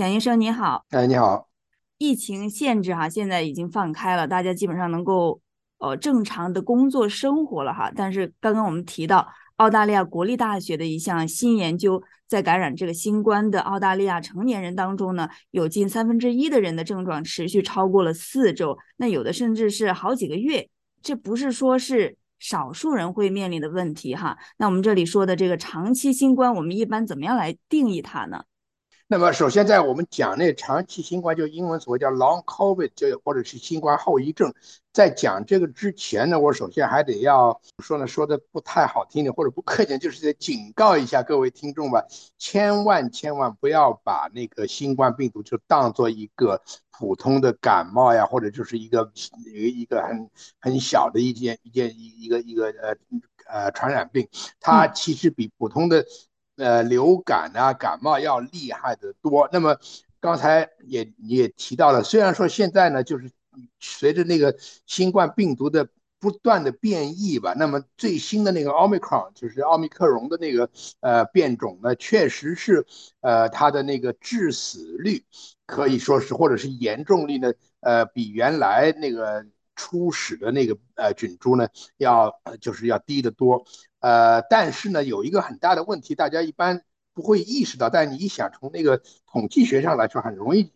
[0.00, 1.50] 蒋医生你好，哎，你好。
[1.98, 5.42] 疫情限制哈，现在已经放开了，大家基本上能够
[5.76, 7.92] 呃正常的工作生活了哈。
[7.94, 20.66] 但是刚刚我们提到澳大利亚国立大学的一项新研究，在感染这个新冠的澳大利亚成年人当中呢，有近三分之一的人的症状持续超过了四周，那有的甚至是好几个月。
[21.02, 24.38] 这不是说是少数人会面临的问题哈。
[24.56, 28.44] 那我们这里说的这个长期新冠，我们一般怎么样来定义它呢？
[29.12, 34.54] 那么，首先在我们讲那长期新冠，就英文所谓叫 long COVID，就或者是新冠后遗症，
[34.92, 42.06] 在讲这个之前呢，我首先还得要说呢，说的不太好听的或者不客气，就是在警告一下各位听众吧，
[42.38, 49.10] 千万千万不要把那个新冠病毒就当做一个普通的感冒呀，或者就是一个
[49.44, 50.30] 一个一个很
[50.60, 52.94] 很小的一件一件一一个一个呃
[53.48, 54.28] 呃传染病，
[54.60, 56.06] 它其实比普通的。
[56.60, 59.48] 呃，流感啊，感冒要厉害的多。
[59.50, 59.78] 那么
[60.20, 63.30] 刚才也你也提到了，虽然说现在呢，就是
[63.78, 64.54] 随着那个
[64.86, 65.88] 新冠病毒的
[66.18, 70.68] 不断的变异吧，那么最新的那个奥密克戎，就是奥密克戎的那个
[71.00, 72.84] 呃变种呢，确实是
[73.22, 75.24] 呃它的那个致死率
[75.64, 83.64] 可以说是或者是严重率呢，呃比原来那个初始的那个呃菌株呢要就是要低得多。
[84.00, 86.82] 呃，但是呢，有一个很大的问题，大家一般
[87.14, 87.88] 不会意识到。
[87.90, 90.72] 但你一想从那个统计学上来说，很容易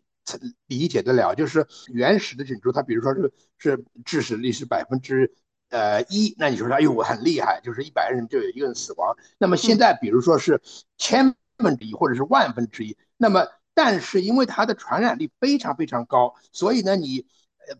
[0.66, 5.34] 理解得了，就是原始的菌株，它比如说是是致死率是百分之
[5.70, 9.16] 呃一，那你说它，哎呦，我很厉害，就是一百人就有一个人死亡。
[9.38, 10.60] 那么现在，比如说是
[10.98, 17.26] 千分之一或者是万分之一，那么但是因为它的传染力非常非常高，所以呢，你。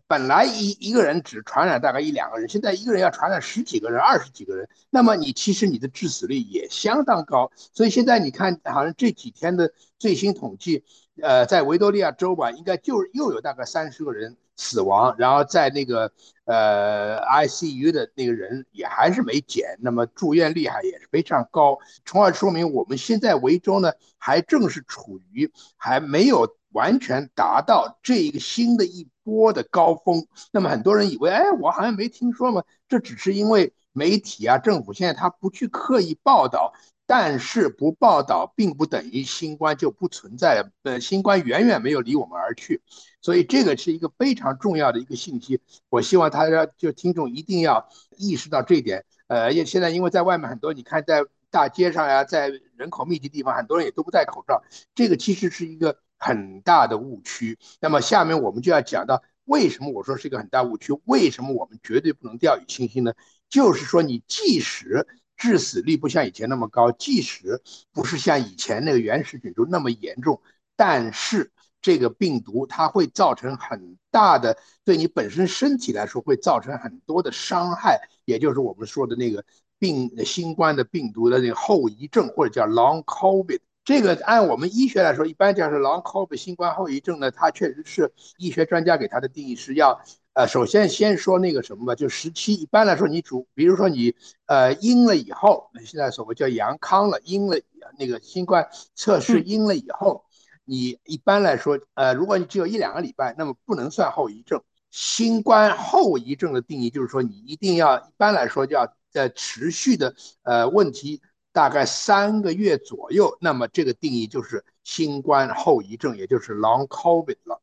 [0.07, 7.51] 本来一一个人只传染大概一两个人，现在一个人要传染十几个人、二十几个人，那么你其实你的致死率也相当高。
[7.55, 10.83] 所以现在你看，好像这几天的最新统计，
[11.21, 16.11] 呃，在维多利亚州吧，应该就又有大概三十个人死亡，然后在那个
[16.45, 26.57] 呃 ICU 的那个人也还是没减，那么住院率还也是非常高，从而说明我们现在维州呢，还正是处于还没有。
[26.75, 36.73] 完全达到这一个新的一波的高峰，那么很多人以为，哎，我好像没听说嘛，这只是因为媒体啊、政府现在他不去刻意报道，
[37.07, 42.83] 但是不报道并不等于新冠就不存在，呃，新冠远远没有离我们而去，
[43.19, 45.59] 所以这个是一个非常重要的一个信息，
[45.89, 54.61] 我希望大家就听众一定要意识到这一点，呃，也现在因为在外面很多，你看在大街上呀，在人口密集地方，很多人也都不戴口罩，
[54.93, 55.97] 这个其实是一个。
[56.25, 57.57] 很大的误区。
[57.79, 63.13] 那么下面我们就要讲到为什么我说是一个很大误区，为什么我们绝对不能掉以轻心呢？
[63.47, 65.05] 就是说，你即使
[65.37, 70.41] 致死率不像以前那么高，即使不是像以前那个原始菌株那么严重，
[70.75, 79.45] 但是这个病毒它会造成很大的对你本身身体来说会造成很多的伤害，也就是我们说的那个
[79.77, 83.59] 病新冠的病毒的那个后遗症，或者叫 Long COVID。
[83.85, 90.01] 这个按我们医学来说，一般讲是 Long COVID 新冠后遗症呢，它确实是医学专家给它的定义是要，
[90.33, 92.55] 呃，首先先说那个什么吧，就时期。
[92.55, 94.15] 一般来说，你主，比如说你，
[94.47, 97.57] 呃，阴了以后，现在所谓叫阳康了，阴了
[97.99, 100.25] 那个新冠测试阴了以后，
[100.65, 104.63] 你一般来说，呃，如果你只有一两个礼拜，那么不能算后遗症。
[104.89, 111.21] 新冠后遗症的定义就是说，你一定要一般来说就要在持续的呃问题。
[111.55, 117.61] 大概三个月左右，那么这个定义就是新冠后遗症，也就是 Long COVID 了。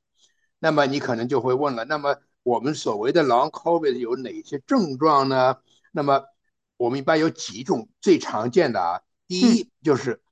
[0.58, 5.58] 那么你可能就会问了，那么我们所谓的 Long COVID 有哪些症状呢？
[5.90, 6.24] 那么
[6.78, 9.02] 我们一般有几种最常见的啊。
[9.28, 10.22] 第一就是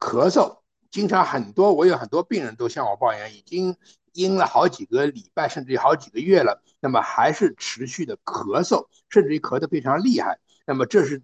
[0.00, 3.76] 咳嗽，经常很多，我有很多病人都向我抱怨，已经
[4.14, 10.38] 阴了好几个礼拜，甚至于好几个月了，那么还是持续的咳嗽，甚至于咳得非常厉害。
[10.66, 11.22] 那么这是。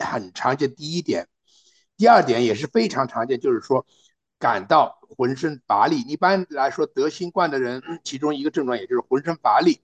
[0.00, 1.28] 很常见，第一点，
[1.96, 3.86] 第二点也是非常常见，就是说
[4.38, 6.00] 感到浑身乏力。
[6.00, 9.80] 一般来说，得新冠的人，其中一个症状也就是浑身乏力。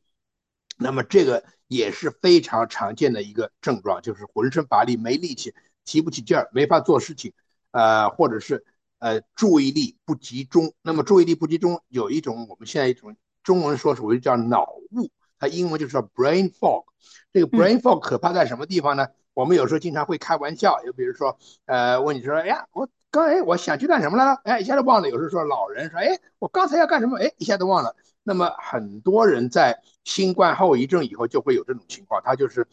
[0.78, 5.54] 那么这个也是非常常见的一个症状，就是浑身乏力、没力气、
[5.84, 7.32] 提不起劲儿、没法做事情，
[7.70, 8.64] 呃，或者是
[8.98, 10.72] 呃注意力不集中。
[10.82, 16.84] 那么注意力不集中有一种我们现在一种中文说所谓叫脑雾，它英文就是叫 brain fog。
[17.32, 19.06] 这个 brain fog 可怕在什么地方呢？
[19.34, 21.36] 我们有时候经常会开玩笑，就比如说，
[21.66, 24.40] 呃，问你说，哎呀，我刚哎，我想去干什么了？
[24.44, 25.08] 哎，一下子忘了。
[25.08, 27.18] 有时候说老人说，哎，我刚才要干什么？
[27.18, 27.94] 哎，一下子忘了。
[28.22, 32.66] 那么很多人在新冠后遗症以后就会有这种情况，他就是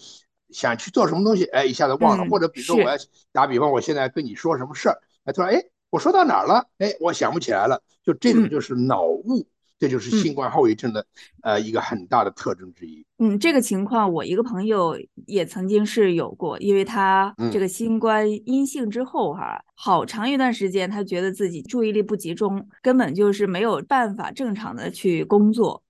[0.50, 2.26] 想去做什么东西，哎，一下子忘了。
[2.30, 2.96] 或者比如说我要
[3.32, 6.68] 打比方，我现在跟你说什么事儿，他说，哎，我说到哪儿了？
[6.78, 7.82] 哎，我想不起来了。
[8.04, 9.46] 就这种就是脑雾，
[9.80, 11.06] 这就是新冠后遗症的
[11.42, 13.06] 呃一个很大的特征之一。
[13.18, 25.82] 嗯，这个情况我一个朋友也曾经是有过，因为他这个新冠阴性之后哈，好长一段时间他觉得自己注意力不集中，根本就是没有办法正常的去工作。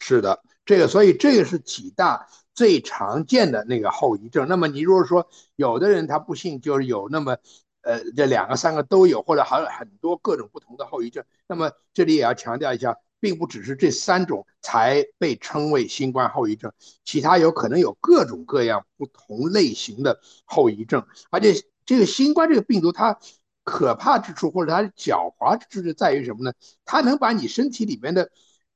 [0.00, 4.48] 是的，这个所以这个是几大最常见的那个后遗症。
[4.48, 7.36] 那么你如果说有的人他不幸就是有那么。
[7.86, 11.22] 呃，这两个、三个都有，或者还有很多各种不同的后遗症。
[11.46, 16.70] 那么这里也要强调一下，并不只是这三种才被称为新冠后遗症，
[17.06, 21.06] 其他有可能有各种各样不同类型的后遗症。
[21.30, 21.54] 而且
[21.86, 23.18] 这个新冠这个病毒，它
[23.62, 26.52] 可怕之处或者它狡猾之处在于什么呢？
[26.84, 28.30] 它能把你身体里面的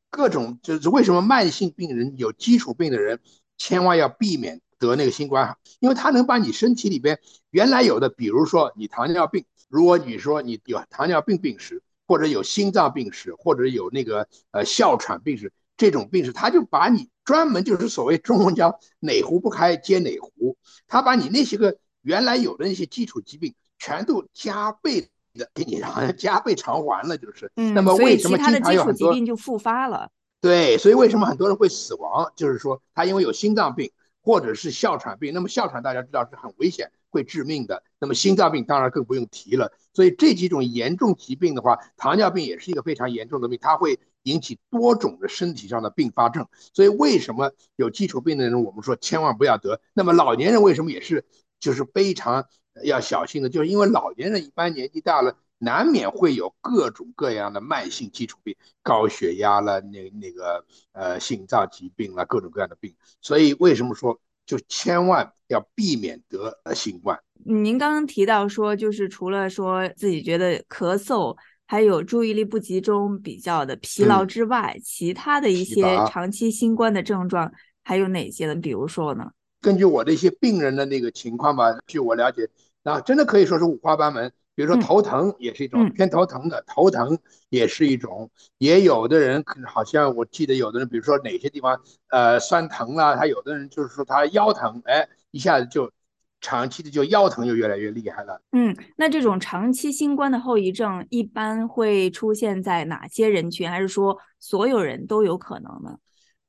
[0.09, 3.21] 各种，就是为什么慢性病人有基础病的人
[3.59, 4.63] 千万要避免。
[4.81, 7.19] 得那个新冠，因为它能把你身体里边
[7.51, 20.57] 原来有的，比如说你糖尿病，如果你说你有糖尿病病史，或者有心脏病史，或者有那个呃哮喘病史，这种病史，他就把你专门就是所谓中文叫哪壶不开接哪壶，
[20.89, 27.53] 他把你那些个原来有的那些基础疾病全都加倍的给你 好像加倍偿还了，就是。
[27.55, 27.75] 嗯。
[27.75, 30.11] 那么为什么经常有很多疾病就复发了？
[30.41, 32.33] 对，所以为什么很多人会死亡？
[32.35, 33.93] 就是说他因为有心脏病。
[34.21, 37.83] 或者是哮喘病，那么哮喘大家知道是很危险，会致命的。
[37.99, 39.73] 那么心脏病当然更不用提了。
[39.93, 46.47] 所以这几种严重疾病的话，糖尿病也是一个非常严重的病，它会引起多种的身体上的并发症。
[46.73, 49.81] 所以为什么有基础病的人，我们说千万不要得？
[49.95, 51.25] 那么老年人为什么也是
[51.59, 52.47] 就是非常
[52.85, 53.49] 要小心的？
[53.49, 55.37] 就是因为老年人一般年纪大了。
[55.61, 62.95] 难免会有各种各样的慢性基础病，高血压了，那那个呃心脏疾病了，各种各样的病。
[63.21, 67.17] 所以为什么说就千万要避免得呃新冠？
[67.45, 71.37] 您刚刚提到说，就是除了说自己觉得咳嗽，
[71.67, 77.53] 还有注意力不集中、比较的疲劳之外，其他的一些长期新冠的症状
[77.85, 78.55] 还有哪些呢？
[78.55, 79.31] 比如说呢？
[79.61, 82.49] 根据我的一些病人的那个情况吧，据我了解，
[82.85, 84.33] 啊，真的可以说是五花八门。
[84.59, 87.17] 比如说头疼也是一种偏头疼的，头疼
[87.49, 88.29] 也是一种，
[88.59, 95.93] 也有的人可能好像我记得有的人，比如说哪些地方呃酸疼了，他有的人就是说他腰疼，哎，一下子就
[96.41, 98.43] 长期的就腰疼就越来越厉害了。
[98.51, 105.99] 嗯，那这种长期新冠的后遗症一般会出现在哪些人群，还是说所有人都有可能呢？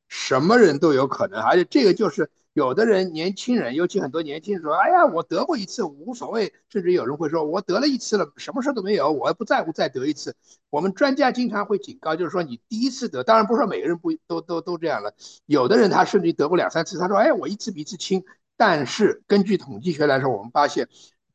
[0.08, 2.32] 什么人都有可能，而且这个就是。
[2.54, 10.36] 有的人，年轻人，尤其很多年轻人说：“哎呀，我得过一次，无所谓。”甚至有人会说：“我得了一次了，什么事都没有，我不在乎再得一次。”
[10.70, 15.14] 我们专家经常会警告，就是说你第一次得，当然不是说每个人不都都都这样了。
[15.46, 18.24] 有的人他甚至得过两三次，他说：“哎，我一次比一次轻。”
[18.58, 20.90] 但是根据统计学来说，我们发现，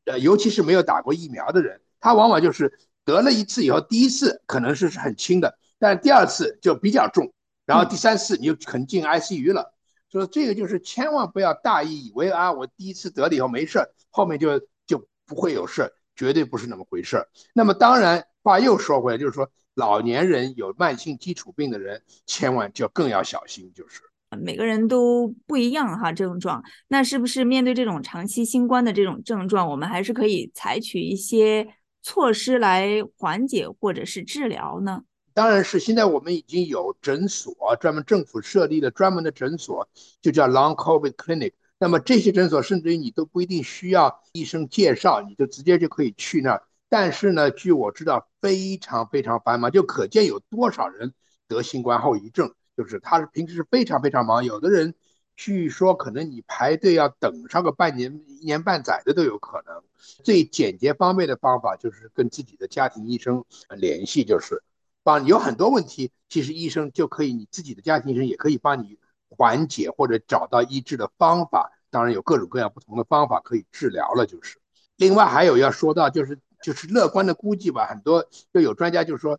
[0.04, 7.32] 呃，尤其是没有打过疫苗的人，他往往就是得了一次以后，第一次可能是是很轻的，但第二次就比较重，
[7.64, 9.73] 然后第三次你就可能进 ICU 了。
[10.14, 17.28] 所以这个就是千万不要大意，以为啊，我第一次得了以后没事儿，后面就就不会有事儿，绝对不是那么回事儿。
[17.52, 24.02] 那么当然，话又说回来，就是说老年人有慢性基础病的人，千万就更要小心，就是
[24.38, 26.62] 每个人都不一样哈，症状。
[26.86, 31.66] 那是不是面对这种长期新冠的这种症状，我们还是可以采取一些
[32.02, 35.02] 措施来缓解或者是治疗呢？
[35.34, 39.88] 当然是，现在我们已经有诊所，专门政府设立的专门的诊所，
[40.22, 41.52] 就叫 Long COVID Clinic。
[41.76, 46.62] 那么这些诊所，甚至于你都不一定需要医生介绍，你就直接就可以去那儿。
[46.88, 51.12] 但是呢，据我知道，非常非常繁忙，就可见有多少人
[51.48, 52.54] 得新冠后遗症。
[52.76, 54.94] 就是他是平时是非常非常忙，有的人
[55.34, 59.82] 据说可能你排队要等上个半年、一年半载的都有可能。
[60.22, 63.44] 最简洁方便的方法就是跟自己的家庭医生
[63.76, 64.62] 联系，就是。
[65.04, 71.70] 帮你有很多问题，其实医生就可以，你自己的家庭医生也可以帮你缓解或者找到医治的方法。
[71.90, 74.58] 当然有各种各样不同的方法可以治疗了，就是。
[74.96, 79.38] 另外还有要说到，就是就是乐观的估计吧，很多就有专家就说，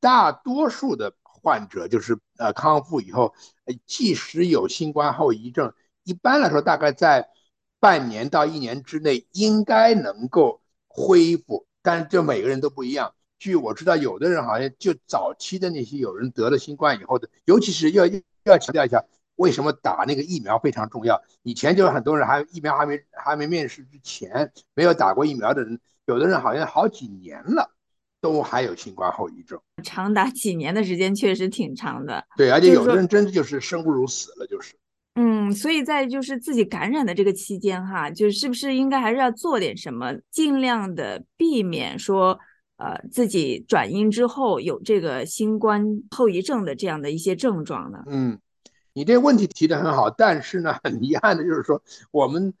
[0.00, 3.34] 大多数的患者就是呃康复以后，
[3.86, 7.28] 即使有新冠后遗症，一般来说大概在
[7.80, 13.14] 半年到一年之内应该能够恢复，但是就每个人都不一样。
[13.44, 18.06] 据我知道，有的人好像就早期的那些有人得了新冠以后的，尤其是要
[18.44, 19.04] 要强调一下，
[19.36, 21.22] 为什么打那个疫苗非常重要。
[21.42, 27.70] 以前就很多人还疫苗还没还没面世之前，没有打过疫苗的人，有的人好像好几年了，
[28.22, 29.60] 都还有新冠后遗症。
[29.82, 32.24] 长达几年的时间确实挺长的。
[32.38, 34.74] 对，而且有的人真的就是生不如死了，就是。
[35.16, 42.40] 嗯，所以在就是自己感染的这个期间哈，就是不是应该还是要做点什么，尽量的避免说。
[42.76, 48.04] 呃自己转阴之后有这个新冠后遗症的这样的一些症状呢？
[48.06, 48.38] 嗯，
[48.92, 52.54] 你这个问题提的很好，但是呢， 很遗憾的就是说，我们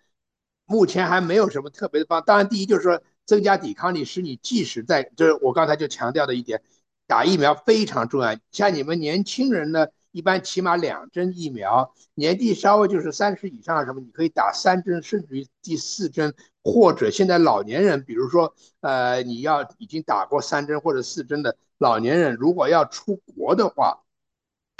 [0.66, 2.22] 目前还没有什么特别的方。
[2.24, 6.62] 当然，第一就是说增加抵抗力，使你即使在，就是我刚才就强调的一点，
[7.06, 8.36] 打疫苗非常重要。
[8.50, 9.86] 像你们年轻人呢。
[10.14, 24.04] 一般起码两针疫苗，年纪稍微就是三十以上什么，你可以打三针，甚至于第四针，或者现在老年人，比如说，呃，你要已经打过三针或者四针的老年人，如果要出国的话，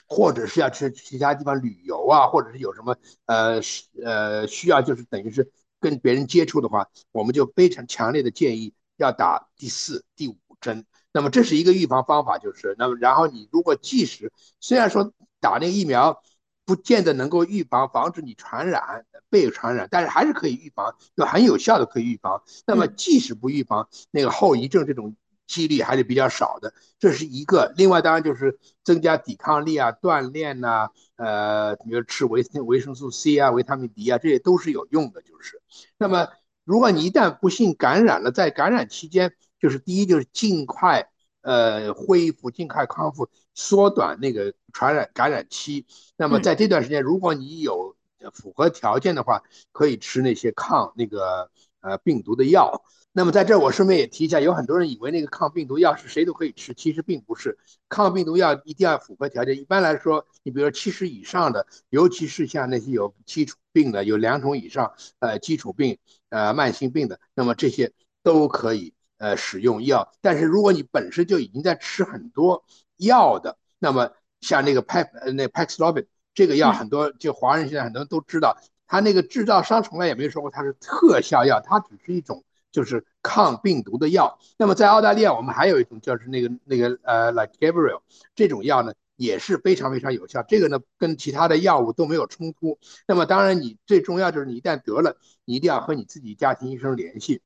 [0.06, 3.60] 或者是要去其他地方旅游啊，或者是有什么呃
[4.04, 5.50] 呃需要，就是等于是
[5.80, 10.86] 跟别人接触的话，我们就非常强烈的建议要打第四、第五针。
[11.14, 16.20] 那么这是一个预防方法，就是那么然后你如果即使虽然说打那个疫苗
[16.64, 22.42] 不见得能够预防防止你传染被传染，但是还是可以预防，就很有效的可以预防。
[22.66, 25.14] 那么即使不预防，那个后遗症这种
[25.46, 27.72] 几率还是比较少的，这是一个。
[27.76, 35.22] 另外当然就是增加抵抗力啊，锻炼呐，呃，比如吃维维生素 C 啊，维他命 D 啊，这些都是有用的。
[35.22, 35.62] 就是
[35.96, 36.28] 那么
[36.64, 39.32] 如果你一旦不幸感染了，在感染期间。
[39.64, 41.08] 就是第一，就是尽快
[41.40, 45.86] 呃恢复，尽快康复，缩短那个传染感染期。
[46.18, 47.96] 那么在这段时间，如果你有
[48.34, 49.42] 符合条件的话，
[49.72, 52.84] 可以吃那些抗那个呃病毒的药。
[53.10, 57.56] 那么在这儿我顺便也提一下，有很多人以为那个抗病毒药是谁都可以吃，其实并不是。
[57.88, 59.58] 抗病毒药一定要符合条件。
[59.58, 65.96] 一般来说，你比如说七十以上的，尤其是像那些有基础病的，有两种以上呃基础病
[66.28, 67.92] 呃慢性病的，那么这些
[68.22, 68.92] 都可以。
[69.24, 72.62] 呃，使用药，但是如果你本身就已经在吃很多
[72.98, 74.10] 药的，那么
[74.42, 84.38] 像那个 Pax 呃那 Paxlovid 这个药，很多就华人现在很多人都知道，它那个制造商从来也没有说过它是特效药，它只是一种就是抗病毒的药。
[84.58, 88.02] 那么在澳大利亚，我们还有一种就是那个那个呃 Like Gabriel
[88.34, 90.42] 这种药呢，也是非常非常有效。
[90.46, 92.78] 这个呢跟其他的药物都没有冲突。
[93.08, 95.16] 那么当然，你最重要就是你一旦得了，
[95.46, 97.40] 你一定要和你自己家庭医生联系。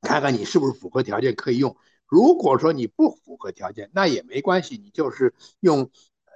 [0.00, 1.76] 看看你是不是符合条件可以用。
[2.06, 5.90] 如果说你不符合条件，那也没关系，你就是用，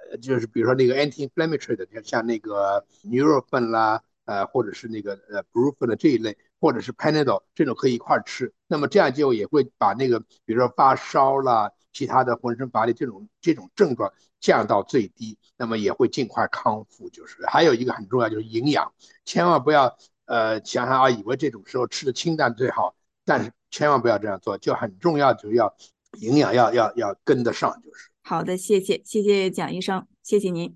[0.09, 8.53] 呃，就是比如说那个 anti-inflammatory 的，像那个 Nurofen 啦，呃，或者是那个呃 Brufen 的这一类，或者是 Panadol 这种可以一块吃。
[8.67, 17.09] 那么这样就也会把那个，比如说发烧啦，其他的浑身乏力这种这种症状降到最低，那么也会尽快康复。
[17.09, 18.93] 就是还有一个很重要，就是营养，
[19.25, 22.95] 千万不要呃想想啊，以为这种时候吃的清淡最好。
[23.25, 25.75] 但是千万不要这样做，就很重要，就要
[26.19, 28.09] 营养要要要跟得上，就是。
[28.21, 30.75] 好的，谢谢谢谢蒋医生，谢谢您。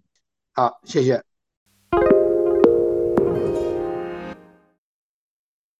[0.52, 1.29] 好，谢谢。